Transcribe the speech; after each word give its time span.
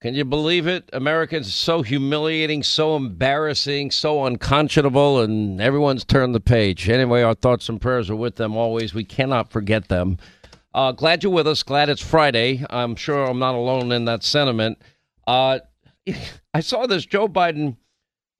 Can 0.00 0.14
you 0.14 0.24
believe 0.24 0.66
it? 0.66 0.88
Americans 0.94 1.54
so 1.54 1.82
humiliating, 1.82 2.62
so 2.62 2.96
embarrassing, 2.96 3.90
so 3.90 4.24
unconscionable, 4.24 5.20
and 5.20 5.60
everyone's 5.60 6.06
turned 6.06 6.34
the 6.34 6.40
page. 6.40 6.88
Anyway, 6.88 7.20
our 7.20 7.34
thoughts 7.34 7.68
and 7.68 7.78
prayers 7.78 8.08
are 8.08 8.16
with 8.16 8.36
them 8.36 8.56
always. 8.56 8.94
We 8.94 9.04
cannot 9.04 9.50
forget 9.50 9.88
them. 9.88 10.16
Uh, 10.72 10.92
glad 10.92 11.22
you're 11.22 11.32
with 11.32 11.46
us. 11.46 11.62
Glad 11.62 11.90
it's 11.90 12.00
Friday. 12.00 12.64
I'm 12.70 12.96
sure 12.96 13.24
I'm 13.24 13.38
not 13.38 13.54
alone 13.54 13.92
in 13.92 14.06
that 14.06 14.22
sentiment. 14.22 14.78
Uh, 15.26 15.58
I 16.54 16.60
saw 16.60 16.86
this. 16.86 17.04
Joe 17.04 17.28
Biden 17.28 17.76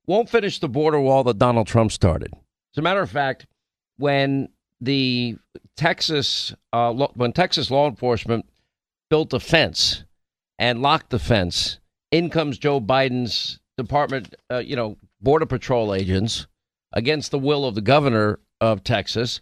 won't 0.06 0.30
finish 0.30 0.60
the 0.60 0.68
border 0.68 1.00
wall 1.00 1.24
that 1.24 1.38
Donald 1.38 1.66
Trump 1.66 1.92
started. 1.92 2.32
As 2.72 2.78
a 2.78 2.82
matter 2.82 3.02
of 3.02 3.10
fact, 3.10 3.46
when 3.98 4.48
the 4.80 5.36
Texas 5.76 6.54
uh, 6.72 6.92
when 6.92 7.32
Texas 7.32 7.70
law 7.70 7.86
enforcement 7.86 8.46
built 9.10 9.34
a 9.34 9.40
fence 9.40 10.04
and 10.60 10.80
locked 10.80 11.10
the 11.10 11.18
fence, 11.18 11.80
in 12.12 12.30
comes 12.30 12.56
Joe 12.56 12.80
Biden's 12.80 13.58
department, 13.76 14.36
uh, 14.52 14.58
you 14.58 14.76
know, 14.76 14.96
border 15.20 15.46
patrol 15.46 15.92
agents 15.92 16.46
against 16.92 17.32
the 17.32 17.38
will 17.38 17.64
of 17.64 17.74
the 17.74 17.80
governor 17.80 18.38
of 18.60 18.84
Texas 18.84 19.40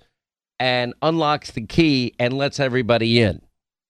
and 0.58 0.94
unlocks 1.02 1.50
the 1.50 1.66
key 1.66 2.14
and 2.18 2.32
lets 2.32 2.58
everybody 2.58 3.20
in. 3.20 3.42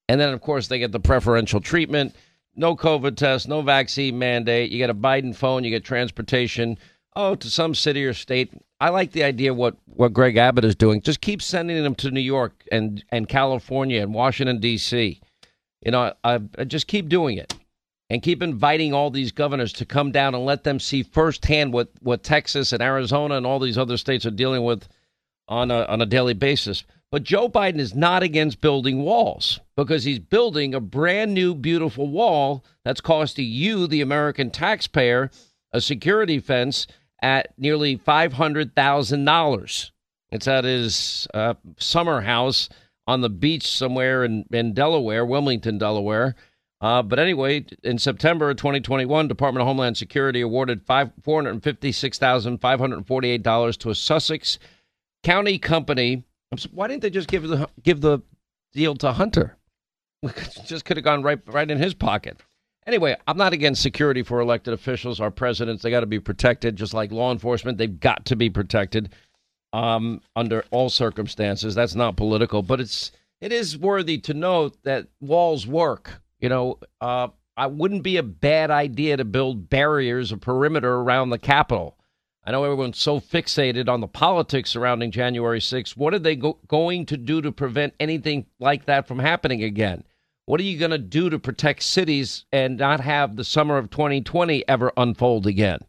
And 0.09 0.21
then, 0.21 0.33
of 0.33 0.41
course, 0.41 0.67
they 0.67 0.81
get 0.81 0.91
the 0.91 0.99
preferential 0.99 1.61
treatment 1.61 2.17
no 2.59 2.75
COVID 2.75 3.17
test, 3.17 3.49
no 3.49 3.63
vaccine 3.63 4.19
mandate. 4.19 4.71
You 4.71 4.79
get 4.79 4.91
a 4.91 4.95
Biden 4.95 5.35
phone, 5.35 5.65
you 5.65 5.71
get 5.71 5.85
transportation, 5.85 6.77
oh, 7.15 7.37
to 7.37 7.49
some 7.49 7.75
city 7.75 8.05
or 8.05 8.13
state. 8.13 8.53
I 8.81 8.91
like 8.91 9.13
the 9.13 9.25
idea 9.25 9.55
what 9.55 9.77
what 9.87 10.13
Greg 10.13 10.37
Abbott 10.37 10.65
is 10.65 10.75
doing. 10.75 11.01
Just 11.01 11.21
keep 11.21 11.41
sending 11.41 11.83
them 11.83 11.95
to 11.97 12.11
New 12.11 12.21
York 12.21 12.65
and 12.71 13.05
and 13.11 13.29
California 13.29 14.03
and 14.03 14.13
Washington 14.13 14.59
D.C. 14.59 15.21
You 15.83 15.93
know, 15.93 16.13
I, 16.25 16.41
I 16.59 16.65
just 16.65 16.87
keep 16.87 17.09
doing 17.09 17.39
it 17.39 17.55
and 18.11 18.23
keep 18.23 18.43
inviting 18.43 18.93
all 18.93 19.11
these 19.11 19.33
governors 19.33 19.73
to 19.75 19.85
come 19.85 20.11
down 20.11 20.35
and 20.35 20.45
let 20.45 20.65
them 20.65 20.81
see 20.81 21.03
firsthand 21.03 21.73
what 21.73 21.91
what 22.01 22.23
Texas 22.23 22.73
and 22.73 22.83
Arizona 22.83 23.37
and 23.37 23.47
all 23.47 23.59
these 23.59 23.79
other 23.79 23.97
states 23.97 24.27
are 24.27 24.31
dealing 24.31 24.65
with 24.65 24.89
on 25.47 25.71
a 25.71 25.85
on 25.85 26.01
a 26.01 26.07
daily 26.07 26.35
basis. 26.35 26.85
But 27.11 27.23
Joe 27.23 27.49
Biden 27.49 27.79
is 27.79 27.95
not 27.95 28.23
against 28.23 28.61
building 28.61 29.03
walls 29.03 29.61
because 29.77 30.05
he's 30.05 30.19
building 30.19 30.75
a 30.75 30.81
brand 30.81 31.33
new, 31.33 31.55
beautiful 31.55 32.07
wall 32.07 32.65
that's 32.85 33.01
costing 33.01 33.47
you, 33.47 33.87
the 33.87 34.03
American 34.03 34.51
taxpayer, 34.51 35.31
a 35.73 35.81
security 35.81 36.39
fence 36.39 36.87
at 37.23 37.55
nearly 37.57 37.97
$500,000. 37.97 39.91
It's 40.31 40.47
at 40.47 40.65
his 40.65 41.27
uh, 41.33 41.55
summer 41.79 42.21
house 42.21 42.69
on 43.09 43.23
the 43.23 43.29
beach 43.29 43.67
somewhere 43.67 44.25
in, 44.25 44.45
in 44.53 44.73
Delaware, 44.73 45.27
Wilmington, 45.27 45.79
Delaware. 45.79 46.37
Uh, 46.81 47.03
but 47.03 47.19
anyway, 47.19 47.65
in 47.83 47.99
September 47.99 48.51
of 48.51 48.57
2021, 48.57 49.27
Department 49.27 49.63
of 49.63 49.67
Homeland 49.67 49.97
Security 49.97 50.41
awarded 50.41 50.87
five, 50.87 51.11
$456,548 51.27 53.79
to 53.79 53.91
a 53.91 53.95
Sussex 53.97 54.61
County 55.25 55.59
company 55.59 56.23
why 56.71 56.89
didn't 56.89 57.03
they 57.03 57.11
just 57.11 57.29
give 57.29 57.43
the 57.43 57.69
give 57.83 58.01
the 58.01 58.21
deal 58.73 58.95
to 58.97 59.13
Hunter? 59.13 59.57
just 60.67 60.85
could 60.85 60.97
have 60.97 61.05
gone 61.05 61.23
right 61.23 61.41
right 61.47 61.71
in 61.71 61.79
his 61.79 61.95
pocket. 61.95 62.41
Anyway, 62.87 63.15
I'm 63.27 63.37
not 63.37 63.53
against 63.53 63.83
security 63.83 64.23
for 64.23 64.41
elected 64.41 64.73
officials. 64.73 65.21
Our 65.21 65.31
presidents, 65.31 65.83
they 65.83 65.91
got 65.91 66.01
to 66.01 66.07
be 66.07 66.21
protected, 66.21 66.77
just 66.77 66.95
like 66.95 67.13
law 67.13 67.33
enforcement. 67.33 67.77
They've 67.77 68.01
got 68.01 68.25
to 68.27 68.37
be 68.37 68.49
protected 68.49 69.11
um, 69.73 70.21
under 70.35 70.65
all 70.71 70.91
circumstances. 70.91 71.75
That's 71.75 71.95
not 71.95 72.17
political, 72.17 72.63
but 72.63 72.81
it's 72.81 73.13
it 73.41 73.53
is 73.53 73.79
worthy 73.79 74.19
to 74.19 74.35
note 74.35 74.77
that 74.83 75.09
walls 75.21 75.67
work. 75.67 76.21
You 76.41 76.49
know, 76.49 76.79
uh, 77.01 77.29
I 77.57 77.67
wouldn't 77.67 78.03
be 78.03 78.17
a 78.17 78.23
bad 78.23 78.71
idea 78.71 79.17
to 79.17 79.25
build 79.25 79.69
barriers, 79.69 80.33
a 80.33 80.37
perimeter 80.37 80.95
around 80.95 81.31
the 81.31 81.39
Capitol. 81.39 81.97
I 82.45 82.53
know 82.53 82.65
everyone's 82.65 82.99
so 82.99 83.21
fixated 83.21 83.89
on 83.89 84.01
the 84.01 84.09
politics 84.09 84.71
surrounding 84.71 85.11
January 85.11 85.61
6th. 85.61 85.97
What 85.97 86.15
are 86.15 86.19
they 86.19 86.37
go- 86.37 86.59
going 86.67 87.05
to 87.07 87.17
do 87.17 87.43
to 87.43 87.53
prevent 87.53 87.95
anything 88.01 88.47
like 88.59 88.87
that 88.87 89.07
from 89.07 89.19
happening 89.19 89.63
again? 89.63 90.05
What 90.47 90.61
are 90.61 90.65
you 90.65 90.79
going 90.79 90.93
to 90.93 90.99
do 90.99 91.29
to 91.29 91.39
protect 91.39 91.83
cities 91.83 92.47
and 92.51 92.79
not 92.79 93.01
have 93.01 93.37
the 93.37 93.45
summer 93.45 93.77
of 93.77 93.91
2020 93.91 94.67
ever 94.67 94.93
unfold 94.97 95.47
again? 95.47 95.81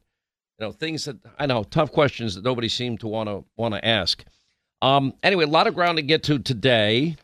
You 0.60 0.68
know, 0.68 0.72
things 0.74 1.06
that 1.06 1.18
I 1.38 1.46
know, 1.46 1.64
tough 1.64 1.92
questions 1.92 2.36
that 2.36 2.44
nobody 2.44 2.68
seemed 2.68 3.00
to 3.00 3.08
want 3.08 3.30
to 3.30 3.46
want 3.56 3.74
to 3.76 3.86
ask. 3.86 4.26
Um, 4.82 5.14
anyway, 5.24 5.46
a 5.46 5.48
lot 5.48 5.68
of 5.68 5.74
ground 5.74 5.98
to 5.98 6.02
get 6.02 6.24
to 6.24 6.40
today. 6.40 7.16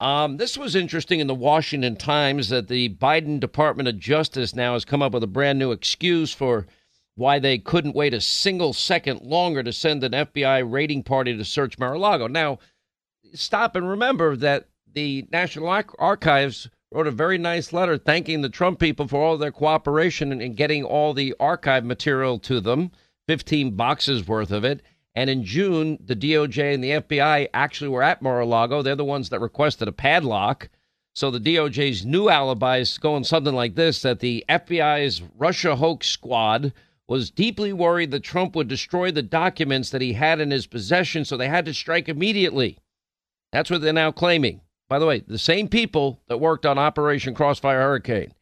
Um, 0.00 0.36
this 0.36 0.58
was 0.58 0.74
interesting 0.74 1.20
in 1.20 1.26
the 1.26 1.34
Washington 1.34 1.96
Times 1.96 2.48
that 2.48 2.68
the 2.68 2.88
Biden 2.96 3.38
Department 3.38 3.88
of 3.88 3.98
Justice 3.98 4.54
now 4.54 4.72
has 4.72 4.84
come 4.84 5.02
up 5.02 5.12
with 5.12 5.22
a 5.22 5.28
brand 5.28 5.58
new 5.58 5.70
excuse 5.70 6.32
for 6.32 6.66
why 7.14 7.38
they 7.38 7.58
couldn't 7.58 7.94
wait 7.94 8.14
a 8.14 8.20
single 8.20 8.72
second 8.72 9.20
longer 9.20 9.62
to 9.62 9.72
send 9.72 10.02
an 10.02 10.12
FBI 10.12 10.68
raiding 10.68 11.02
party 11.02 11.36
to 11.36 11.44
search 11.44 11.78
Mar-a-Lago. 11.78 12.26
Now, 12.26 12.58
stop 13.34 13.76
and 13.76 13.88
remember 13.88 14.34
that 14.36 14.66
the 14.92 15.26
National 15.30 15.68
Archives 15.98 16.68
wrote 16.94 17.06
a 17.06 17.12
very 17.12 17.38
nice 17.38 17.72
letter 17.72 17.96
thanking 17.96 18.40
the 18.40 18.48
Trump 18.48 18.78
people 18.78 19.08
for 19.08 19.22
all 19.22 19.38
their 19.38 19.52
cooperation 19.52 20.40
in 20.40 20.54
getting 20.54 20.84
all 20.84 21.14
the 21.14 21.34
archive 21.40 21.84
material 21.84 22.38
to 22.40 22.60
them, 22.60 22.90
15 23.28 23.76
boxes 23.76 24.26
worth 24.26 24.50
of 24.50 24.64
it. 24.64 24.82
And 25.14 25.28
in 25.28 25.44
June, 25.44 25.98
the 26.04 26.16
DOJ 26.16 26.74
and 26.74 26.82
the 26.82 26.90
FBI 26.90 27.48
actually 27.52 27.88
were 27.88 28.02
at 28.02 28.22
Mar-a-Lago. 28.22 28.82
They're 28.82 28.96
the 28.96 29.04
ones 29.04 29.28
that 29.28 29.40
requested 29.40 29.88
a 29.88 29.92
padlock. 29.92 30.68
So 31.14 31.30
the 31.30 31.38
DOJ's 31.38 32.06
new 32.06 32.30
alibi 32.30 32.78
is 32.78 32.96
going 32.96 33.24
something 33.24 33.54
like 33.54 33.74
this 33.74 34.00
that 34.02 34.20
the 34.20 34.44
FBI's 34.48 35.22
Russia 35.36 35.76
hoax 35.76 36.08
squad 36.08 36.72
was 37.06 37.30
deeply 37.30 37.74
worried 37.74 38.10
that 38.10 38.22
Trump 38.22 38.56
would 38.56 38.68
destroy 38.68 39.10
the 39.10 39.22
documents 39.22 39.90
that 39.90 40.00
he 40.00 40.14
had 40.14 40.40
in 40.40 40.50
his 40.50 40.66
possession, 40.66 41.26
so 41.26 41.36
they 41.36 41.48
had 41.48 41.66
to 41.66 41.74
strike 41.74 42.08
immediately. 42.08 42.78
That's 43.52 43.70
what 43.70 43.82
they're 43.82 43.92
now 43.92 44.12
claiming. 44.12 44.62
By 44.92 44.98
the 44.98 45.06
way, 45.06 45.20
the 45.20 45.38
same 45.38 45.68
people 45.68 46.20
that 46.28 46.36
worked 46.36 46.66
on 46.66 46.76
Operation 46.76 47.32
Crossfire 47.32 47.80
Hurricane 47.80 48.34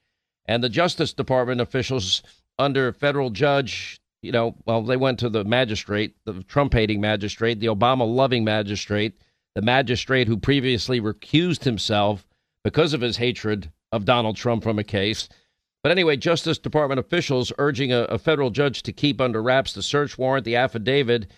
and 0.47 0.65
the 0.65 0.69
Justice 0.69 1.13
Department 1.13 1.61
officials 1.61 2.25
under 2.59 2.93
federal 2.93 3.31
judge, 3.31 4.01
you 4.21 4.33
know, 4.33 4.57
well, 4.67 4.83
they 4.83 4.97
went 4.97 5.21
to 5.21 5.29
the 5.29 5.45
magistrate, 5.45 6.17
the 6.25 6.43
Trump 6.43 6.73
hating 6.73 7.01
magistrate, 7.01 7.61
the 7.61 7.69
Obama 7.69 8.05
loving 8.05 8.43
magistrate, 8.43 9.15
the 9.55 9.63
magistrate 9.63 10.27
who 10.27 10.37
previously 10.37 11.01
recused 11.01 11.63
himself 11.63 12.27
because 12.65 12.95
of 12.95 13.01
his 13.01 13.19
hatred 13.19 13.71
of 13.93 14.05
Donald 14.05 14.35
Trump 14.35 14.65
from 14.65 14.81
a 14.81 14.83
case. 14.83 15.29
But 15.85 15.93
anyway, 15.93 16.17
Justice 16.17 16.59
Department 16.59 16.99
officials 16.99 17.53
urging 17.59 17.93
a, 17.93 18.01
a, 18.07 18.19
federal 18.19 18.51
judge 18.51 18.83
to 18.83 18.93
keep 18.93 19.21
under 19.21 19.41
wraps 19.41 19.73
the 19.73 19.85
search 19.85 20.19
warrant, 20.19 20.45
the 20.45 20.57
affidavit 20.57 21.31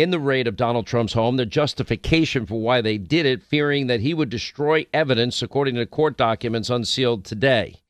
in 0.00 0.10
the 0.10 0.20
raid 0.20 0.46
of 0.46 0.56
Donald 0.56 0.86
Trump's 0.86 1.14
home, 1.14 1.36
the 1.36 1.44
justification 1.44 2.46
for 2.46 2.60
why 2.60 2.80
they 2.80 2.98
did 2.98 3.26
it, 3.26 3.42
fearing 3.42 3.88
that 3.88 4.00
he 4.00 4.14
would 4.14 4.28
destroy 4.28 4.86
evidence, 4.94 5.42
according 5.42 5.74
to 5.74 5.86
court 5.86 6.16
documents 6.16 6.70
unsealed 6.70 7.24
today. 7.24 7.82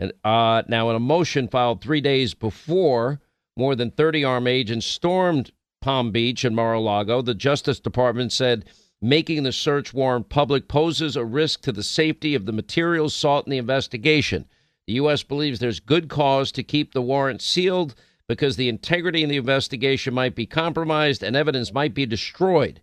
And, 0.00 0.12
uh, 0.24 0.62
now, 0.66 0.88
in 0.88 0.96
a 0.96 1.00
motion 1.00 1.48
filed 1.48 1.82
three 1.82 2.00
days 2.00 2.32
before, 2.32 3.20
more 3.54 3.76
than 3.76 3.90
30 3.90 4.24
armed 4.24 4.48
agents 4.48 4.86
stormed 4.86 5.52
Palm 5.82 6.10
Beach 6.10 6.42
and 6.42 6.56
Mar 6.56 6.72
a 6.72 6.80
Lago. 6.80 7.20
The 7.20 7.34
Justice 7.34 7.80
Department 7.80 8.32
said 8.32 8.64
making 9.02 9.42
the 9.42 9.52
search 9.52 9.92
warrant 9.92 10.30
public 10.30 10.68
poses 10.68 11.16
a 11.16 11.24
risk 11.24 11.60
to 11.62 11.72
the 11.72 11.82
safety 11.82 12.34
of 12.34 12.46
the 12.46 12.52
materials 12.52 13.14
sought 13.14 13.46
in 13.46 13.50
the 13.50 13.58
investigation. 13.58 14.46
The 14.86 14.94
U.S. 14.94 15.22
believes 15.22 15.58
there's 15.58 15.80
good 15.80 16.08
cause 16.08 16.50
to 16.52 16.62
keep 16.62 16.94
the 16.94 17.02
warrant 17.02 17.42
sealed 17.42 17.94
because 18.32 18.56
the 18.56 18.68
integrity 18.70 19.22
in 19.22 19.28
the 19.28 19.36
investigation 19.36 20.14
might 20.14 20.34
be 20.34 20.46
compromised 20.46 21.22
and 21.22 21.36
evidence 21.36 21.72
might 21.72 21.92
be 21.92 22.06
destroyed. 22.06 22.80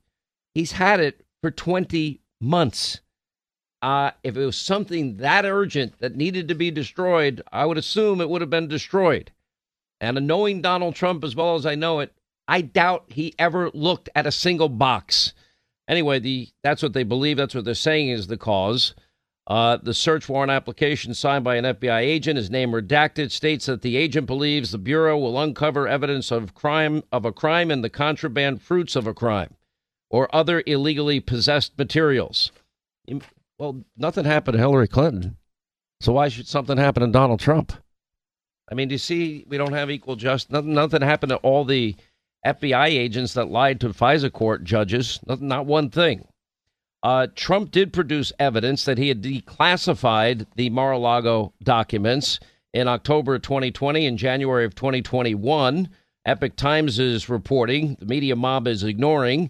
He's 0.53 0.73
had 0.73 0.99
it 0.99 1.25
for 1.41 1.49
20 1.49 2.21
months. 2.39 3.01
Uh, 3.81 4.11
if 4.23 4.37
it 4.37 4.45
was 4.45 4.57
something 4.57 5.17
that 5.17 5.45
urgent 5.45 5.97
that 5.99 6.15
needed 6.15 6.47
to 6.47 6.53
be 6.53 6.69
destroyed, 6.69 7.41
I 7.51 7.65
would 7.65 7.77
assume 7.77 8.21
it 8.21 8.29
would 8.29 8.41
have 8.41 8.49
been 8.51 8.67
destroyed. 8.67 9.31
And 9.99 10.27
knowing 10.27 10.61
Donald 10.61 10.93
Trump 10.93 11.23
as 11.23 11.35
well 11.35 11.55
as 11.55 11.65
I 11.65 11.75
know 11.75 11.99
it, 11.99 12.13
I 12.47 12.61
doubt 12.61 13.05
he 13.07 13.33
ever 13.39 13.71
looked 13.73 14.09
at 14.13 14.27
a 14.27 14.31
single 14.31 14.69
box. 14.69 15.33
Anyway, 15.87 16.19
the 16.19 16.49
that's 16.63 16.83
what 16.83 16.93
they 16.93 17.03
believe. 17.03 17.37
That's 17.37 17.55
what 17.55 17.65
they're 17.65 17.73
saying 17.73 18.09
is 18.09 18.27
the 18.27 18.37
cause. 18.37 18.93
Uh, 19.49 19.77
the 19.81 19.95
search 19.95 20.29
warrant 20.29 20.51
application 20.51 21.11
signed 21.15 21.43
by 21.43 21.55
an 21.55 21.65
FBI 21.65 22.01
agent, 22.01 22.37
his 22.37 22.51
name 22.51 22.71
redacted, 22.71 23.31
states 23.31 23.65
that 23.65 23.81
the 23.81 23.97
agent 23.97 24.27
believes 24.27 24.69
the 24.69 24.77
bureau 24.77 25.17
will 25.17 25.41
uncover 25.41 25.87
evidence 25.87 26.29
of 26.29 26.53
crime 26.53 27.01
of 27.11 27.25
a 27.25 27.31
crime 27.31 27.71
and 27.71 27.83
the 27.83 27.89
contraband 27.89 28.61
fruits 28.61 28.95
of 28.95 29.07
a 29.07 29.13
crime, 29.13 29.55
or 30.11 30.33
other 30.35 30.61
illegally 30.67 31.19
possessed 31.19 31.75
materials. 31.79 32.51
Well, 33.57 33.83
nothing 33.97 34.25
happened 34.25 34.53
to 34.53 34.59
Hillary 34.59 34.87
Clinton, 34.87 35.37
so 35.99 36.13
why 36.13 36.29
should 36.29 36.47
something 36.47 36.77
happen 36.77 37.01
to 37.01 37.11
Donald 37.11 37.39
Trump? 37.39 37.73
I 38.71 38.75
mean, 38.75 38.87
do 38.87 38.93
you 38.93 38.99
see 38.99 39.45
we 39.47 39.57
don't 39.57 39.73
have 39.73 39.89
equal 39.89 40.15
justice? 40.15 40.51
Nothing, 40.51 40.75
nothing 40.75 41.01
happened 41.01 41.31
to 41.31 41.37
all 41.37 41.65
the 41.65 41.95
FBI 42.45 42.85
agents 42.85 43.33
that 43.33 43.49
lied 43.49 43.81
to 43.81 43.89
FISA 43.89 44.31
court 44.31 44.63
judges. 44.63 45.19
Not, 45.25 45.41
not 45.41 45.65
one 45.65 45.89
thing. 45.89 46.27
Uh, 47.01 47.27
Trump 47.35 47.71
did 47.71 47.93
produce 47.93 48.33
evidence 48.39 48.83
that 48.83 48.97
he 48.97 49.07
had 49.07 49.21
declassified 49.21 50.45
the 50.55 50.69
Mar 50.69 50.91
a 50.91 50.97
Lago 50.97 51.53
documents 51.63 52.39
in 52.73 52.87
October 52.87 53.35
of 53.35 53.41
2020 53.41 54.05
and 54.05 54.17
January 54.17 54.65
of 54.65 54.75
2021. 54.75 55.89
Epoch 56.25 56.55
Times 56.55 56.99
is 56.99 57.29
reporting, 57.29 57.95
the 57.99 58.05
media 58.05 58.35
mob 58.35 58.67
is 58.67 58.83
ignoring, 58.83 59.49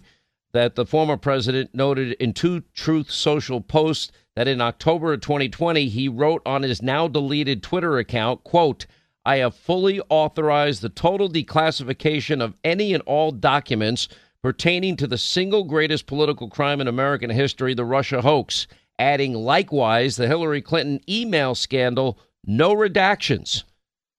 that 0.52 0.76
the 0.76 0.86
former 0.86 1.16
president 1.16 1.74
noted 1.74 2.12
in 2.14 2.32
two 2.32 2.62
Truth 2.72 3.10
Social 3.10 3.60
posts 3.60 4.12
that 4.36 4.48
in 4.48 4.60
October 4.60 5.12
of 5.12 5.20
2020 5.20 5.88
he 5.88 6.08
wrote 6.08 6.42
on 6.46 6.62
his 6.62 6.80
now 6.80 7.08
deleted 7.08 7.62
Twitter 7.62 7.98
account, 7.98 8.44
quote, 8.44 8.86
I 9.24 9.36
have 9.36 9.54
fully 9.54 10.00
authorized 10.08 10.82
the 10.82 10.88
total 10.88 11.28
declassification 11.28 12.40
of 12.40 12.54
any 12.64 12.94
and 12.94 13.02
all 13.02 13.32
documents 13.32 14.08
pertaining 14.42 14.96
to 14.96 15.06
the 15.06 15.18
single 15.18 15.64
greatest 15.64 16.06
political 16.06 16.48
crime 16.48 16.80
in 16.80 16.88
American 16.88 17.30
history, 17.30 17.74
the 17.74 17.84
Russia 17.84 18.22
hoax, 18.22 18.66
adding 18.98 19.34
likewise 19.34 20.16
the 20.16 20.26
Hillary 20.26 20.62
Clinton 20.62 21.00
email 21.08 21.54
scandal, 21.54 22.18
no 22.44 22.74
redactions. 22.74 23.64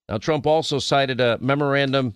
Now, 0.09 0.17
Trump 0.17 0.45
also 0.45 0.79
cited 0.79 1.21
a 1.21 1.37
memorandum 1.39 2.15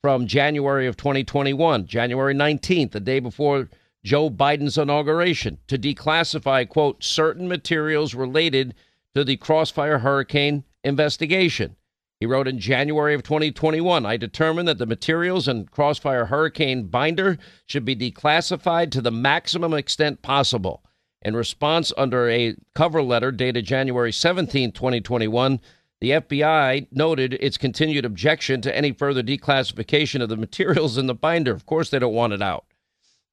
from 0.00 0.26
January 0.26 0.86
of 0.86 0.96
2021, 0.96 1.86
January 1.86 2.34
19th, 2.34 2.92
the 2.92 3.00
day 3.00 3.20
before 3.20 3.68
Joe 4.04 4.28
Biden's 4.28 4.76
inauguration, 4.76 5.58
to 5.68 5.78
declassify, 5.78 6.68
quote, 6.68 7.02
certain 7.02 7.48
materials 7.48 8.14
related 8.14 8.74
to 9.14 9.24
the 9.24 9.36
Crossfire 9.36 9.98
Hurricane 9.98 10.64
investigation. 10.82 11.76
He 12.20 12.26
wrote 12.26 12.48
in 12.48 12.58
January 12.58 13.14
of 13.14 13.22
2021 13.22 14.06
I 14.06 14.16
determined 14.16 14.68
that 14.68 14.78
the 14.78 14.86
materials 14.86 15.48
in 15.48 15.66
Crossfire 15.66 16.26
Hurricane 16.26 16.84
binder 16.84 17.38
should 17.66 17.84
be 17.84 17.96
declassified 17.96 18.90
to 18.92 19.00
the 19.00 19.10
maximum 19.10 19.74
extent 19.74 20.22
possible. 20.22 20.82
In 21.22 21.34
response, 21.34 21.92
under 21.96 22.28
a 22.28 22.54
cover 22.74 23.02
letter 23.02 23.32
dated 23.32 23.64
January 23.64 24.12
17, 24.12 24.72
2021, 24.72 25.60
the 26.00 26.10
FBI 26.10 26.86
noted 26.92 27.34
its 27.34 27.56
continued 27.56 28.04
objection 28.04 28.60
to 28.60 28.76
any 28.76 28.92
further 28.92 29.22
declassification 29.22 30.20
of 30.20 30.28
the 30.28 30.36
materials 30.36 30.98
in 30.98 31.06
the 31.06 31.14
binder. 31.14 31.52
Of 31.52 31.66
course, 31.66 31.88
they 31.88 31.98
don't 31.98 32.14
want 32.14 32.34
it 32.34 32.42
out. 32.42 32.66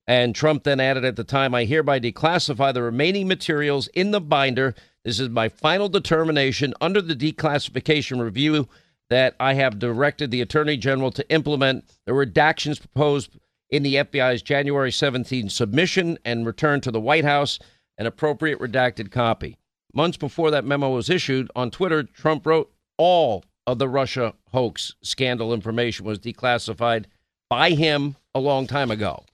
And 0.08 0.34
Trump 0.34 0.64
then 0.64 0.80
added 0.80 1.06
at 1.06 1.16
the 1.16 1.24
time, 1.24 1.54
I 1.54 1.66
hereby 1.66 2.00
declassify 2.00 2.74
the 2.74 2.82
remaining 2.82 3.28
materials 3.28 3.88
in 3.90 4.12
the 4.12 4.22
binder 4.22 4.74
this 5.04 5.20
is 5.20 5.30
my 5.30 5.50
final 5.50 5.90
determination 5.90 6.74
under 6.80 7.02
the 7.02 7.16
declassification 7.16 8.22
review 8.22 8.68
that 9.10 9.36
I 9.40 9.56
have 9.56 9.80
directed 9.80 10.32
the 10.32 10.42
Attorney 10.42 10.78
General 10.78 11.12
to 11.12 11.30
implement 11.30 11.86
the 12.06 12.14
redactions 12.14 12.80
proposed 12.80 13.38
in 13.70 13.84
the 13.84 13.96
FBI's 13.96 14.42
January 14.42 14.92
17 14.92 15.50
submission 15.50 16.18
and 16.24 16.46
return 16.46 16.82
to 16.82 16.92
the 16.92 17.02
White 17.02 17.26
House 17.26 17.60
an 17.98 18.06
appropriate 18.06 18.60
redacted 18.60 19.12
copy. 19.12 19.58
Months 19.94 20.18
before 20.18 20.52
that 20.52 20.66
memo 20.66 20.90
was 20.90 21.10
issued, 21.10 21.52
on 21.56 21.72
Twitter, 21.72 22.04
Trump 22.04 22.46
wrote 22.46 22.72
all 22.98 23.44
of 23.68 23.80
the 23.80 23.90
Russia 23.90 24.34
hoax 24.52 24.96
scandal 25.02 25.54
information 25.54 26.06
was 26.06 26.20
declassified 26.20 27.06
by 27.50 27.72
him 27.72 28.16
a 28.34 28.40
long 28.40 28.68
time 28.68 28.92
ago. 28.92 29.26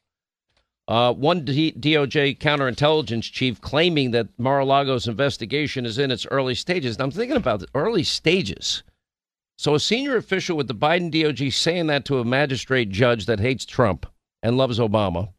Uh, 0.87 1.13
one 1.13 1.43
D- 1.43 1.73
DOJ 1.73 2.37
counterintelligence 2.37 3.29
chief 3.31 3.59
claiming 3.59 4.11
that 4.11 4.29
Mar-a-Lago's 4.37 5.07
investigation 5.07 5.85
is 5.85 5.97
in 5.97 6.11
its 6.11 6.25
early 6.27 6.55
stages. 6.55 6.95
And 6.95 7.03
I'm 7.03 7.11
thinking 7.11 7.35
about 7.35 7.59
the 7.59 7.67
early 7.75 8.03
stages. 8.03 8.83
So 9.57 9.75
a 9.75 9.79
senior 9.79 10.15
official 10.15 10.55
with 10.55 10.67
the 10.67 10.75
Biden 10.75 11.11
DOJ 11.11 11.51
saying 11.51 11.87
that 11.87 12.05
to 12.05 12.19
a 12.19 12.25
magistrate 12.25 12.89
judge 12.89 13.25
that 13.25 13.41
hates 13.41 13.65
Trump 13.65 14.05
and 14.41 14.55
loves 14.55 14.79
Obama, 14.79 15.33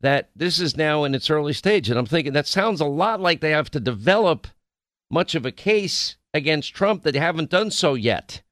that 0.00 0.30
this 0.36 0.60
is 0.60 0.76
now 0.76 1.02
in 1.02 1.16
its 1.16 1.30
early 1.30 1.52
stage. 1.52 1.90
And 1.90 1.98
I'm 1.98 2.06
thinking 2.06 2.32
that 2.34 2.46
sounds 2.46 2.80
a 2.80 2.86
lot 2.86 3.20
like 3.20 3.40
they 3.40 3.50
have 3.50 3.70
to 3.72 3.80
develop 3.80 4.46
much 5.10 5.34
of 5.34 5.44
a 5.44 5.50
case 5.50 6.16
against 6.32 6.74
Trump 6.74 7.02
that 7.02 7.12
they 7.12 7.18
haven't 7.18 7.50
done 7.50 7.72
so 7.72 7.94
yet. 7.94 8.42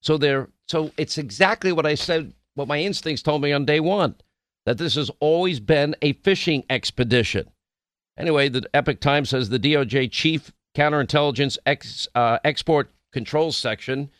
So 0.00 0.16
they're 0.16 0.48
so 0.66 0.92
it's 0.96 1.18
exactly 1.18 1.72
what 1.72 1.84
I 1.84 1.94
said, 1.94 2.32
what 2.54 2.68
my 2.68 2.78
instincts 2.80 3.22
told 3.22 3.42
me 3.42 3.52
on 3.52 3.66
day 3.66 3.80
one 3.80 4.14
that 4.68 4.76
this 4.76 4.96
has 4.96 5.10
always 5.18 5.60
been 5.60 5.96
a 6.02 6.12
fishing 6.12 6.62
expedition. 6.68 7.48
Anyway, 8.18 8.50
the 8.50 8.68
Epoch 8.74 9.00
Times 9.00 9.30
says 9.30 9.48
the 9.48 9.58
DOJ 9.58 10.12
chief 10.12 10.52
counterintelligence 10.76 11.56
ex, 11.64 12.06
uh, 12.14 12.38
export 12.44 12.90
controls 13.10 13.56
section 13.56 14.10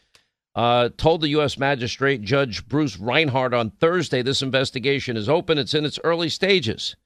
uh, 0.54 0.88
told 0.96 1.20
the 1.20 1.28
U.S. 1.28 1.58
magistrate 1.58 2.22
Judge 2.22 2.66
Bruce 2.66 2.98
Reinhart 2.98 3.52
on 3.52 3.68
Thursday 3.72 4.22
this 4.22 4.40
investigation 4.40 5.18
is 5.18 5.28
open. 5.28 5.58
It's 5.58 5.74
in 5.74 5.84
its 5.84 5.98
early 6.02 6.30
stages. 6.30 6.96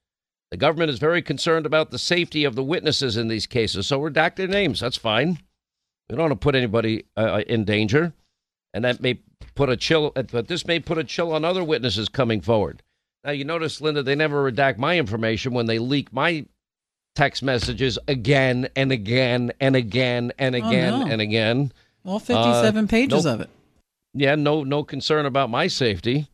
The 0.52 0.56
government 0.56 0.90
is 0.90 1.00
very 1.00 1.20
concerned 1.20 1.66
about 1.66 1.90
the 1.90 1.98
safety 1.98 2.44
of 2.44 2.54
the 2.54 2.62
witnesses 2.62 3.16
in 3.16 3.26
these 3.26 3.48
cases, 3.48 3.88
so 3.88 3.98
redact 3.98 4.36
their 4.36 4.46
names. 4.46 4.78
That's 4.78 4.96
fine. 4.96 5.40
We 6.08 6.14
don't 6.14 6.28
want 6.28 6.40
to 6.40 6.44
put 6.44 6.54
anybody 6.54 7.06
uh, 7.16 7.42
in 7.48 7.64
danger, 7.64 8.12
and 8.72 8.84
that 8.84 9.00
may 9.02 9.18
put 9.56 9.68
a 9.68 9.76
chill. 9.76 10.10
But 10.10 10.46
this 10.46 10.64
may 10.64 10.78
put 10.78 10.98
a 10.98 11.02
chill 11.02 11.32
on 11.32 11.44
other 11.44 11.64
witnesses 11.64 12.08
coming 12.08 12.40
forward. 12.40 12.84
Now, 13.24 13.30
you 13.30 13.44
notice, 13.44 13.80
Linda, 13.80 14.02
they 14.02 14.14
never 14.14 14.50
redact 14.50 14.78
my 14.78 14.98
information 14.98 15.52
when 15.52 15.66
they 15.66 15.78
leak 15.78 16.12
my 16.12 16.44
text 17.14 17.42
messages 17.42 17.98
again 18.08 18.69
and 18.74 18.90
again 18.90 19.52
and 19.60 19.76
again 19.76 20.32
and 20.38 20.54
oh, 20.54 20.58
again 20.58 20.94
oh, 20.94 21.04
no. 21.04 21.12
and 21.12 21.20
again. 21.20 21.72
All 22.04 22.19
57 22.19 22.84
uh, 22.84 22.88
pages 22.88 23.24
no, 23.24 23.34
of 23.34 23.40
it. 23.42 23.50
Yeah, 24.14 24.34
no, 24.34 24.64
no 24.64 24.82
concern 24.82 25.26
about 25.26 25.50
my 25.50 25.69
safety. 25.69 26.28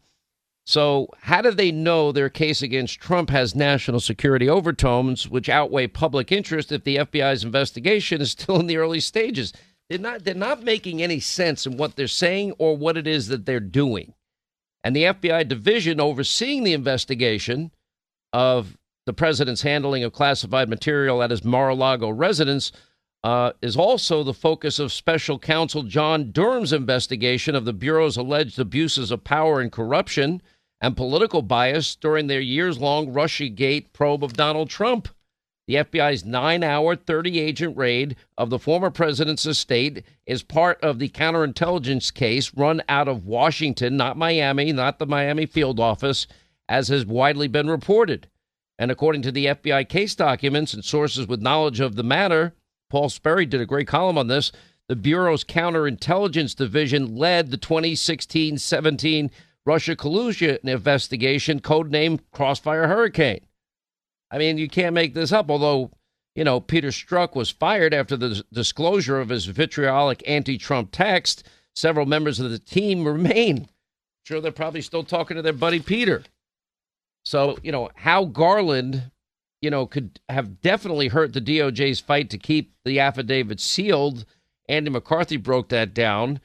So, 0.65 1.09
how 1.21 1.41
do 1.41 1.51
they 1.51 1.73
know 1.73 2.13
their 2.13 2.29
case 2.29 2.61
against 2.61 3.01
Trump 3.01 3.31
has 3.31 3.55
national 3.55 4.01
security 4.01 4.49
overtones, 4.51 5.27
which 5.27 5.49
outweigh 5.49 5.87
public 5.87 6.31
interest 6.31 6.73
if 6.73 6.85
the 6.85 6.97
FBI's 6.97 7.43
investigation 7.43 8.21
is 8.21 8.33
still 8.33 8.61
in 8.61 8.67
the 8.67 8.77
early 8.77 9.01
stages? 9.01 9.53
They're 9.89 9.99
not, 9.99 10.25
they're 10.25 10.35
not 10.35 10.63
making 10.63 11.03
any 11.03 11.21
sense 11.21 11.65
in 11.65 11.79
what 11.79 11.97
they're 11.97 12.07
saying 12.07 12.53
or 12.59 12.77
what 12.77 12.99
it 12.99 13.07
is 13.07 13.29
that 13.29 13.47
they're 13.47 13.61
doing. 13.61 14.13
And 14.89 14.97
the 14.97 15.03
FBI 15.03 15.47
division 15.47 16.01
overseeing 16.01 16.65
the 16.65 16.73
investigation 16.73 17.73
of 18.33 18.79
the 19.05 19.13
president's 19.13 19.61
handling 19.61 20.03
of 20.03 20.15
classified 20.15 20.71
material 20.71 21.23
at 21.23 21.31
his 21.31 21.45
Mar 21.45 21.69
a 21.69 21.75
Lago 21.75 22.09
residence 22.09 22.73
uh, 23.23 23.53
is 23.61 23.77
also 23.77 24.23
the 24.23 24.33
focus 24.33 24.79
of 24.79 24.91
special 24.91 25.39
counsel 25.39 25.83
John 25.83 26.33
Durham's 26.33 26.73
investigation 26.73 27.55
of 27.55 27.67
the 27.67 27.75
Bureau's 27.75 28.17
alleged 28.17 28.59
abuses 28.59 29.11
of 29.11 29.25
power 29.25 29.61
and 29.61 29.71
corruption 29.71 30.41
and 30.81 30.97
political 30.97 31.43
bias 31.43 31.95
during 31.95 32.27
their 32.27 32.41
years 32.41 32.79
long 32.79 33.09
Russiagate 33.13 33.93
probe 33.93 34.25
of 34.25 34.39
Donald 34.39 34.71
Trump. 34.71 35.11
The 35.69 35.75
FBI's 35.75 36.25
nine 36.25 36.65
hour, 36.65 36.97
30 36.97 37.39
agent 37.39 37.77
raid 37.77 38.17
of 38.39 38.49
the 38.49 38.59
former 38.59 38.91
president's 38.91 39.45
estate 39.45 40.03
is 40.25 40.43
part 40.43 40.83
of 40.83 40.99
the 40.99 41.11
counterintelligence 41.11 42.15
case 42.15 42.55
run 42.55 42.81
out 42.89 43.07
of 43.07 43.27
Washington, 43.27 43.95
not 43.95 44.17
Miami, 44.17 44.73
not 44.73 44.99
the 44.99 45.05
Miami 45.05 45.45
field 45.45 45.79
office, 45.79 46.27
as 46.71 46.89
has 46.89 47.05
widely 47.05 47.49
been 47.49 47.69
reported. 47.69 48.29
And 48.79 48.91
according 48.91 49.21
to 49.23 49.31
the 49.31 49.45
FBI 49.45 49.87
case 49.91 50.15
documents 50.15 50.73
and 50.73 50.83
sources 50.83 51.29
with 51.29 51.43
knowledge 51.43 51.81
of 51.81 51.97
the 51.97 52.03
matter, 52.03 52.55
Paul 52.89 53.11
Sperry 53.11 53.45
did 53.45 53.61
a 53.61 53.67
great 53.67 53.87
column 53.87 54.17
on 54.17 54.29
this. 54.29 54.51
The 54.87 54.97
Bureau's 54.97 55.45
counterintelligence 55.45 56.57
division 56.57 57.15
led 57.15 57.51
the 57.51 57.59
2016 57.59 58.57
17 58.57 59.31
Russia 59.67 59.95
collusion 59.95 60.57
investigation, 60.63 61.61
codenamed 61.61 62.21
Crossfire 62.33 62.89
Hurricane. 62.89 63.41
I 64.31 64.39
mean, 64.39 64.59
you 64.59 64.69
can't 64.69 64.95
make 64.95 65.15
this 65.15 65.33
up. 65.33 65.51
Although, 65.51 65.91
you 66.35 66.45
know, 66.45 66.61
Peter 66.61 66.89
Strzok 66.89 67.35
was 67.35 67.51
fired 67.51 67.95
after 67.95 68.17
the 68.17 68.45
disclosure 68.53 69.21
of 69.21 69.29
his 69.29 69.47
vitriolic 69.47 70.23
anti 70.27 70.59
Trump 70.59 70.91
text, 70.93 71.49
several 71.75 72.07
members 72.07 72.41
of 72.41 72.51
the 72.51 72.59
team 72.59 73.05
remain. 73.07 73.69
Sure, 74.25 74.41
they're 74.41 74.53
probably 74.53 74.83
still 74.83 75.05
talking 75.05 75.37
to 75.37 75.43
their 75.43 75.53
buddy 75.53 75.81
Peter. 75.81 76.23
So, 77.25 77.59
you 77.63 77.73
know, 77.73 77.91
how 77.95 78.27
Garland, 78.27 79.11
you 79.61 79.71
know, 79.71 79.87
could 79.87 80.21
have 80.29 80.61
definitely 80.61 81.09
hurt 81.09 81.33
the 81.33 81.41
DOJ's 81.41 82.01
fight 82.01 82.31
to 82.31 82.39
keep 82.39 82.75
the 82.85 83.01
affidavit 83.01 83.61
sealed. 83.61 84.25
Andy 84.69 84.91
McCarthy 84.91 85.37
broke 85.37 85.71
that 85.71 85.95
down. 85.95 86.41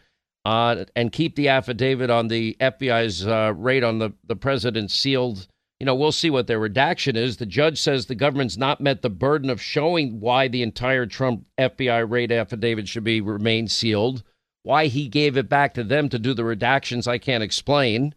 Uh, 0.46 0.84
and 0.98 1.14
keep 1.14 1.38
the 1.38 1.48
affidavit 1.48 2.10
on 2.10 2.28
the 2.28 2.58
FBI's 2.60 3.26
uh, 3.26 3.54
raid 3.56 3.82
on 3.82 4.00
the, 4.00 4.12
the 4.26 4.36
president's 4.36 4.94
sealed 4.94 5.48
you 5.84 5.86
know, 5.86 5.96
we'll 5.96 6.14
see 6.14 6.30
what 6.30 6.48
their 6.48 6.62
redaction 6.62 7.18
is. 7.18 7.36
The 7.36 7.46
judge 7.46 7.78
says 7.78 8.06
the 8.06 8.16
government's 8.16 8.56
not 8.56 8.80
met 8.80 9.02
the 9.02 9.10
burden 9.10 9.50
of 9.50 9.62
showing 9.62 10.22
why 10.22 10.48
the 10.48 10.64
entire 10.64 11.06
Trump 11.06 11.46
FBI 11.60 12.10
raid 12.10 12.32
affidavit 12.32 12.88
should 12.88 13.04
be 13.04 13.20
remain 13.20 13.68
sealed. 13.68 14.24
Why 14.62 14.86
he 14.86 15.10
gave 15.10 15.36
it 15.36 15.50
back 15.50 15.74
to 15.74 15.84
them 15.84 16.08
to 16.08 16.18
do 16.18 16.34
the 16.34 16.44
redactions, 16.44 17.06
I 17.06 17.18
can't 17.18 17.44
explain. 17.44 18.16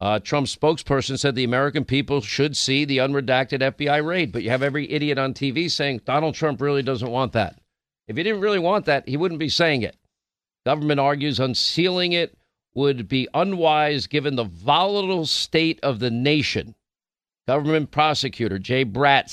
Uh, 0.00 0.20
Trump's 0.20 0.54
spokesperson 0.54 1.18
said 1.18 1.34
the 1.34 1.42
American 1.42 1.84
people 1.84 2.20
should 2.20 2.56
see 2.56 2.84
the 2.84 2.98
unredacted 2.98 3.62
FBI 3.74 4.06
raid, 4.06 4.30
but 4.30 4.44
you 4.44 4.50
have 4.50 4.62
every 4.62 4.88
idiot 4.88 5.18
on 5.18 5.34
TV 5.34 5.68
saying 5.68 6.02
Donald 6.04 6.36
Trump 6.36 6.60
really 6.60 6.84
doesn't 6.84 7.10
want 7.10 7.32
that. 7.32 7.58
If 8.06 8.16
he 8.16 8.22
didn't 8.22 8.42
really 8.42 8.60
want 8.60 8.86
that, 8.86 9.08
he 9.08 9.16
wouldn't 9.16 9.40
be 9.40 9.48
saying 9.48 9.82
it. 9.82 9.96
Government 10.64 11.00
argues 11.00 11.40
unsealing 11.40 12.12
it 12.12 12.38
would 12.74 13.08
be 13.08 13.26
unwise 13.34 14.06
given 14.06 14.36
the 14.36 14.44
volatile 14.44 15.26
state 15.26 15.80
of 15.82 15.98
the 15.98 16.08
nation. 16.08 16.76
Government 17.46 17.90
prosecutor 17.90 18.58
Jay 18.58 18.84
Bratt 18.84 19.28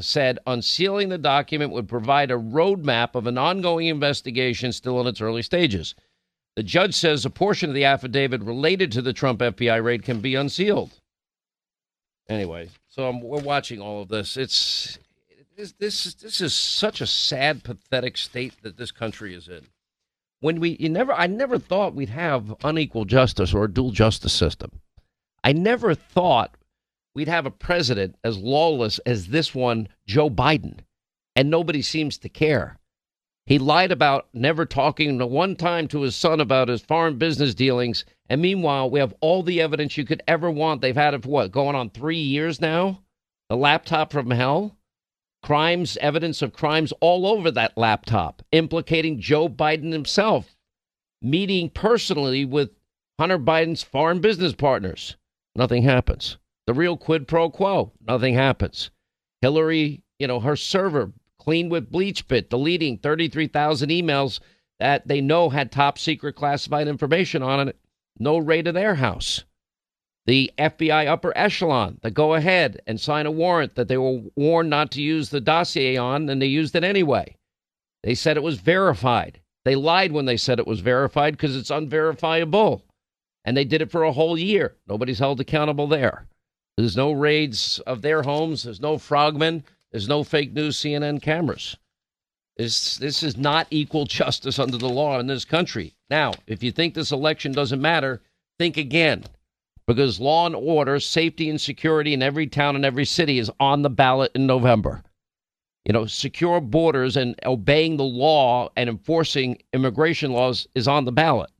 said 0.00 0.38
unsealing 0.46 1.10
the 1.10 1.18
document 1.18 1.72
would 1.72 1.88
provide 1.88 2.30
a 2.30 2.36
roadmap 2.36 3.14
of 3.14 3.26
an 3.26 3.38
ongoing 3.38 3.86
investigation 3.86 4.72
still 4.72 5.00
in 5.00 5.06
its 5.06 5.20
early 5.20 5.42
stages. 5.42 5.94
The 6.56 6.62
judge 6.62 6.94
says 6.94 7.24
a 7.24 7.30
portion 7.30 7.70
of 7.70 7.74
the 7.74 7.84
affidavit 7.84 8.42
related 8.42 8.92
to 8.92 9.02
the 9.02 9.12
Trump 9.12 9.40
FBI 9.40 9.82
raid 9.82 10.02
can 10.02 10.20
be 10.20 10.34
unsealed. 10.34 10.90
Anyway, 12.28 12.68
so 12.88 13.08
I'm, 13.08 13.20
we're 13.20 13.40
watching 13.40 13.80
all 13.80 14.02
of 14.02 14.08
this. 14.08 14.36
It's 14.36 14.98
this, 15.56 15.72
this 15.72 16.14
this 16.14 16.40
is 16.40 16.54
such 16.54 17.00
a 17.00 17.06
sad, 17.06 17.62
pathetic 17.62 18.16
state 18.16 18.54
that 18.62 18.76
this 18.76 18.90
country 18.90 19.34
is 19.34 19.48
in. 19.48 19.66
When 20.40 20.60
we 20.60 20.76
you 20.80 20.88
never 20.88 21.12
I 21.12 21.26
never 21.26 21.58
thought 21.58 21.94
we'd 21.94 22.08
have 22.08 22.54
unequal 22.64 23.04
justice 23.04 23.54
or 23.54 23.64
a 23.64 23.72
dual 23.72 23.92
justice 23.92 24.32
system. 24.32 24.80
I 25.44 25.52
never 25.52 25.94
thought 25.94 26.56
we'd 27.14 27.28
have 27.28 27.46
a 27.46 27.50
president 27.50 28.16
as 28.24 28.38
lawless 28.38 28.98
as 29.00 29.28
this 29.28 29.54
one, 29.54 29.88
Joe 30.06 30.30
Biden, 30.30 30.80
and 31.36 31.50
nobody 31.50 31.82
seems 31.82 32.18
to 32.18 32.28
care. 32.28 32.78
He 33.46 33.58
lied 33.58 33.90
about 33.90 34.28
never 34.32 34.64
talking 34.64 35.18
one 35.18 35.56
time 35.56 35.88
to 35.88 36.02
his 36.02 36.14
son 36.14 36.40
about 36.40 36.68
his 36.68 36.80
foreign 36.80 37.18
business 37.18 37.54
dealings. 37.54 38.04
And 38.28 38.40
meanwhile, 38.40 38.88
we 38.88 39.00
have 39.00 39.14
all 39.20 39.42
the 39.42 39.60
evidence 39.60 39.96
you 39.96 40.04
could 40.04 40.22
ever 40.28 40.50
want. 40.50 40.80
They've 40.80 40.94
had 40.94 41.14
it 41.14 41.24
for 41.24 41.28
what, 41.28 41.52
going 41.52 41.74
on 41.74 41.90
three 41.90 42.20
years 42.20 42.60
now? 42.60 43.02
The 43.48 43.56
laptop 43.56 44.12
from 44.12 44.30
hell? 44.30 44.76
Crimes, 45.42 45.96
evidence 46.00 46.40
of 46.40 46.52
crimes 46.52 46.92
all 47.00 47.26
over 47.26 47.50
that 47.50 47.76
laptop, 47.76 48.42
implicating 48.52 49.20
Joe 49.20 49.48
Biden 49.48 49.92
himself, 49.92 50.56
meeting 51.20 51.68
personally 51.68 52.44
with 52.44 52.70
Hunter 53.18 53.40
Biden's 53.40 53.82
foreign 53.82 54.20
business 54.20 54.54
partners. 54.54 55.16
Nothing 55.56 55.82
happens. 55.82 56.38
The 56.66 56.74
real 56.74 56.96
quid 56.96 57.26
pro 57.26 57.50
quo, 57.50 57.92
nothing 58.06 58.34
happens. 58.34 58.90
Hillary, 59.40 60.02
you 60.18 60.26
know, 60.26 60.40
her 60.40 60.56
server 60.56 61.12
cleaned 61.38 61.72
with 61.72 61.90
BleachBit, 61.90 62.48
deleting 62.48 62.98
33,000 62.98 63.88
emails 63.90 64.38
that 64.78 65.08
they 65.08 65.20
know 65.20 65.48
had 65.48 65.72
top 65.72 65.98
secret 65.98 66.34
classified 66.34 66.86
information 66.86 67.42
on 67.42 67.68
it. 67.68 67.76
No 68.18 68.38
raid 68.38 68.68
of 68.68 68.74
their 68.74 68.94
house. 68.94 69.44
The 70.26 70.52
FBI 70.56 71.08
upper 71.08 71.36
echelon 71.36 71.98
that 72.02 72.12
go 72.14 72.34
ahead 72.34 72.80
and 72.86 73.00
sign 73.00 73.26
a 73.26 73.30
warrant 73.32 73.74
that 73.74 73.88
they 73.88 73.96
were 73.96 74.22
warned 74.36 74.70
not 74.70 74.92
to 74.92 75.02
use 75.02 75.30
the 75.30 75.40
dossier 75.40 75.96
on, 75.96 76.28
and 76.28 76.40
they 76.40 76.46
used 76.46 76.76
it 76.76 76.84
anyway. 76.84 77.36
They 78.04 78.14
said 78.14 78.36
it 78.36 78.42
was 78.42 78.60
verified. 78.60 79.40
They 79.64 79.74
lied 79.74 80.12
when 80.12 80.26
they 80.26 80.36
said 80.36 80.60
it 80.60 80.66
was 80.66 80.80
verified 80.80 81.32
because 81.32 81.56
it's 81.56 81.70
unverifiable. 81.70 82.84
And 83.44 83.56
they 83.56 83.64
did 83.64 83.82
it 83.82 83.90
for 83.90 84.04
a 84.04 84.12
whole 84.12 84.38
year. 84.38 84.76
Nobody's 84.88 85.18
held 85.18 85.40
accountable 85.40 85.88
there. 85.88 86.28
There's 86.76 86.96
no 86.96 87.12
raids 87.12 87.80
of 87.80 88.02
their 88.02 88.22
homes. 88.22 88.62
There's 88.62 88.80
no 88.80 88.98
frogmen. 88.98 89.64
There's 89.90 90.08
no 90.08 90.24
fake 90.24 90.52
news 90.52 90.76
CNN 90.78 91.20
cameras. 91.20 91.76
This, 92.56 92.96
this 92.96 93.22
is 93.22 93.36
not 93.36 93.66
equal 93.70 94.04
justice 94.04 94.58
under 94.58 94.78
the 94.78 94.88
law 94.88 95.18
in 95.18 95.26
this 95.26 95.44
country. 95.44 95.94
Now, 96.10 96.32
if 96.46 96.62
you 96.62 96.70
think 96.70 96.94
this 96.94 97.12
election 97.12 97.52
doesn't 97.52 97.80
matter, 97.80 98.22
think 98.58 98.76
again. 98.76 99.24
Because 99.86 100.20
law 100.20 100.46
and 100.46 100.54
order, 100.54 101.00
safety 101.00 101.50
and 101.50 101.60
security 101.60 102.14
in 102.14 102.22
every 102.22 102.46
town 102.46 102.76
and 102.76 102.84
every 102.84 103.04
city 103.04 103.38
is 103.38 103.50
on 103.58 103.82
the 103.82 103.90
ballot 103.90 104.30
in 104.34 104.46
November. 104.46 105.02
You 105.84 105.92
know, 105.92 106.06
secure 106.06 106.60
borders 106.60 107.16
and 107.16 107.34
obeying 107.44 107.96
the 107.96 108.04
law 108.04 108.70
and 108.76 108.88
enforcing 108.88 109.60
immigration 109.72 110.32
laws 110.32 110.68
is 110.74 110.86
on 110.86 111.04
the 111.04 111.12
ballot. 111.12 111.50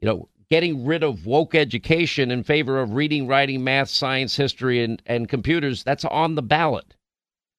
You 0.00 0.08
know, 0.08 0.28
getting 0.50 0.86
rid 0.86 1.02
of 1.02 1.26
woke 1.26 1.54
education 1.54 2.30
in 2.30 2.42
favor 2.42 2.80
of 2.80 2.92
reading, 2.92 3.26
writing, 3.26 3.64
math, 3.64 3.88
science, 3.88 4.36
history, 4.36 4.82
and, 4.82 5.02
and 5.06 5.28
computers, 5.28 5.82
that's 5.82 6.04
on 6.04 6.34
the 6.34 6.42
ballot. 6.42 6.94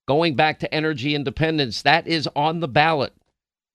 Going 0.07 0.35
back 0.35 0.59
to 0.59 0.73
energy 0.73 1.13
independence, 1.15 1.81
that 1.81 2.07
is 2.07 2.29
on 2.35 2.61
the 2.61 2.67
ballot. 2.67 3.13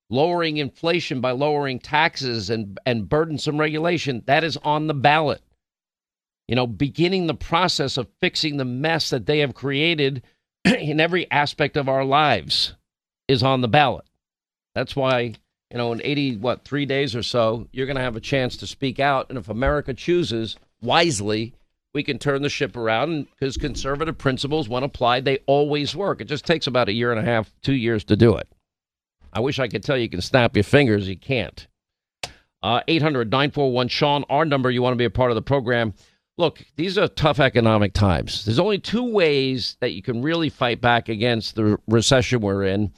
Lowering 0.08 0.58
inflation 0.58 1.20
by 1.20 1.32
lowering 1.32 1.78
taxes 1.78 2.50
and, 2.50 2.78
and 2.86 3.08
burdensome 3.08 3.58
regulation, 3.58 4.22
that 4.26 4.44
is 4.44 4.56
on 4.58 4.86
the 4.86 4.94
ballot. 4.94 5.42
You 6.48 6.56
know, 6.56 6.66
beginning 6.66 7.26
the 7.26 7.34
process 7.34 7.96
of 7.96 8.08
fixing 8.20 8.56
the 8.56 8.64
mess 8.64 9.10
that 9.10 9.26
they 9.26 9.38
have 9.38 9.54
created 9.54 10.22
in 10.64 11.00
every 11.00 11.30
aspect 11.30 11.76
of 11.76 11.88
our 11.88 12.04
lives 12.04 12.74
is 13.28 13.42
on 13.42 13.60
the 13.60 13.68
ballot. 13.68 14.04
That's 14.74 14.96
why 14.96 15.34
you 15.72 15.78
know, 15.78 15.90
in 15.92 16.02
80, 16.04 16.36
what, 16.36 16.64
three 16.64 16.84
days 16.84 17.16
or 17.16 17.22
so, 17.22 17.66
you're 17.72 17.86
going 17.86 17.96
to 17.96 18.02
have 18.02 18.16
a 18.16 18.20
chance 18.20 18.58
to 18.58 18.66
speak 18.66 19.00
out. 19.00 19.30
And 19.30 19.38
if 19.38 19.48
America 19.48 19.94
chooses 19.94 20.56
wisely, 20.82 21.54
we 21.94 22.02
can 22.02 22.18
turn 22.18 22.42
the 22.42 22.50
ship 22.50 22.76
around 22.76 23.26
because 23.30 23.56
conservative 23.56 24.18
principles, 24.18 24.68
when 24.68 24.82
applied, 24.82 25.24
they 25.24 25.38
always 25.46 25.96
work. 25.96 26.20
It 26.20 26.26
just 26.26 26.44
takes 26.44 26.66
about 26.66 26.90
a 26.90 26.92
year 26.92 27.10
and 27.10 27.18
a 27.18 27.24
half, 27.24 27.50
two 27.62 27.72
years 27.72 28.04
to 28.04 28.16
do 28.16 28.36
it. 28.36 28.48
I 29.32 29.40
wish 29.40 29.58
I 29.58 29.66
could 29.66 29.82
tell 29.82 29.96
you, 29.96 30.02
you 30.02 30.08
can 30.10 30.20
snap 30.20 30.54
your 30.54 30.62
fingers. 30.62 31.08
You 31.08 31.16
can't. 31.16 31.66
Uh, 32.62 32.82
800 32.86 33.30
941 33.30 33.88
Sean, 33.88 34.24
our 34.28 34.44
number. 34.44 34.70
You 34.70 34.82
want 34.82 34.92
to 34.92 34.98
be 34.98 35.06
a 35.06 35.10
part 35.10 35.30
of 35.30 35.36
the 35.36 35.42
program. 35.42 35.94
Look, 36.36 36.62
these 36.76 36.98
are 36.98 37.08
tough 37.08 37.40
economic 37.40 37.94
times. 37.94 38.44
There's 38.44 38.58
only 38.58 38.78
two 38.78 39.10
ways 39.10 39.78
that 39.80 39.92
you 39.92 40.02
can 40.02 40.20
really 40.20 40.50
fight 40.50 40.82
back 40.82 41.08
against 41.08 41.54
the 41.54 41.78
recession 41.88 42.40
we're 42.40 42.64
in 42.64 42.92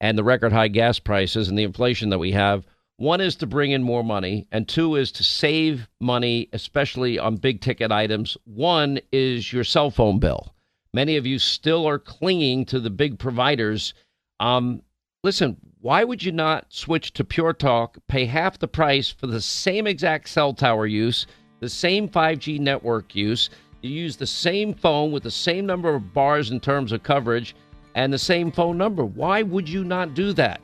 and 0.00 0.16
the 0.16 0.24
record 0.24 0.52
high 0.52 0.68
gas 0.68 0.98
prices 0.98 1.48
and 1.48 1.58
the 1.58 1.64
inflation 1.64 2.10
that 2.10 2.18
we 2.18 2.32
have. 2.32 2.64
One 2.98 3.20
is 3.20 3.36
to 3.36 3.46
bring 3.46 3.72
in 3.72 3.82
more 3.82 4.02
money, 4.02 4.46
and 4.50 4.66
two 4.66 4.96
is 4.96 5.12
to 5.12 5.24
save 5.24 5.86
money, 6.00 6.48
especially 6.52 7.18
on 7.18 7.36
big 7.36 7.60
ticket 7.60 7.92
items. 7.92 8.38
One 8.44 9.00
is 9.12 9.52
your 9.52 9.64
cell 9.64 9.90
phone 9.90 10.18
bill. 10.18 10.54
Many 10.94 11.16
of 11.16 11.26
you 11.26 11.38
still 11.38 11.86
are 11.86 11.98
clinging 11.98 12.64
to 12.66 12.80
the 12.80 12.88
big 12.88 13.18
providers. 13.18 13.92
Um, 14.40 14.80
listen, 15.22 15.58
why 15.80 16.04
would 16.04 16.22
you 16.22 16.32
not 16.32 16.72
switch 16.72 17.12
to 17.12 17.24
Pure 17.24 17.54
Talk, 17.54 17.98
pay 18.08 18.24
half 18.24 18.58
the 18.58 18.66
price 18.66 19.10
for 19.10 19.26
the 19.26 19.42
same 19.42 19.86
exact 19.86 20.30
cell 20.30 20.54
tower 20.54 20.86
use, 20.86 21.26
the 21.60 21.68
same 21.68 22.08
5G 22.08 22.58
network 22.58 23.14
use? 23.14 23.50
You 23.82 23.90
use 23.90 24.16
the 24.16 24.26
same 24.26 24.72
phone 24.72 25.12
with 25.12 25.22
the 25.22 25.30
same 25.30 25.66
number 25.66 25.94
of 25.94 26.14
bars 26.14 26.50
in 26.50 26.60
terms 26.60 26.92
of 26.92 27.02
coverage 27.02 27.54
and 27.96 28.12
the 28.12 28.18
same 28.18 28.52
phone 28.52 28.78
number. 28.78 29.04
Why 29.04 29.42
would 29.42 29.68
you 29.68 29.82
not 29.82 30.14
do 30.14 30.32
that? 30.34 30.60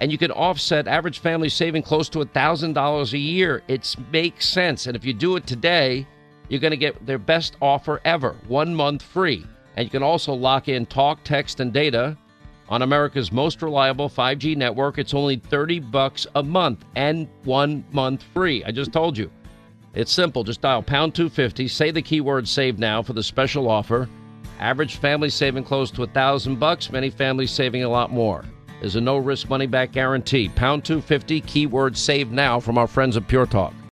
And 0.00 0.12
you 0.12 0.18
can 0.18 0.30
offset 0.30 0.86
average 0.86 1.18
family 1.18 1.48
saving 1.48 1.82
close 1.82 2.08
to 2.10 2.20
$1,000 2.20 3.12
a 3.12 3.18
year. 3.18 3.62
It 3.66 3.96
makes 4.12 4.46
sense. 4.46 4.86
And 4.86 4.94
if 4.94 5.04
you 5.04 5.12
do 5.12 5.34
it 5.34 5.46
today, 5.46 6.06
you're 6.48 6.60
going 6.60 6.70
to 6.70 6.76
get 6.76 7.04
their 7.04 7.18
best 7.18 7.56
offer 7.60 8.00
ever 8.04 8.36
one 8.46 8.72
month 8.74 9.02
free. 9.02 9.44
And 9.76 9.84
you 9.86 9.90
can 9.90 10.02
also 10.02 10.32
lock 10.34 10.68
in 10.68 10.86
talk, 10.86 11.24
text, 11.24 11.58
and 11.58 11.72
data 11.72 12.16
on 12.68 12.82
America's 12.82 13.32
most 13.32 13.62
reliable 13.62 14.10
5G 14.10 14.54
network. 14.56 14.98
It's 14.98 15.14
only 15.14 15.36
30 15.36 15.80
bucks 15.80 16.26
a 16.34 16.42
month 16.42 16.84
and 16.94 17.28
one 17.44 17.82
month 17.92 18.22
free. 18.34 18.62
I 18.64 18.70
just 18.70 18.92
told 18.92 19.16
you. 19.16 19.30
It's 19.94 20.12
simple. 20.12 20.44
Just 20.44 20.60
dial 20.60 20.82
pound 20.82 21.14
250, 21.14 21.66
say 21.66 21.90
the 21.90 22.02
keyword 22.02 22.46
save 22.46 22.78
now 22.78 23.02
for 23.02 23.14
the 23.14 23.22
special 23.22 23.68
offer. 23.68 24.08
Average 24.58 24.96
family 24.96 25.30
saving 25.30 25.64
close 25.64 25.90
to 25.92 26.02
a 26.02 26.06
thousand 26.06 26.58
bucks. 26.58 26.90
Many 26.90 27.10
families 27.10 27.50
saving 27.50 27.84
a 27.84 27.88
lot 27.88 28.10
more. 28.10 28.44
There's 28.80 28.96
a 28.96 29.00
no 29.00 29.16
risk 29.16 29.48
money 29.48 29.66
back 29.66 29.92
guarantee. 29.92 30.48
Pound 30.48 30.84
250 30.84 31.40
keyword 31.42 31.96
save 31.96 32.30
now 32.30 32.60
from 32.60 32.78
our 32.78 32.86
friends 32.86 33.16
at 33.16 33.28
Pure 33.28 33.46
Talk. 33.46 33.72